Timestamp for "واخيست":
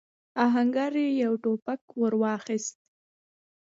2.21-2.75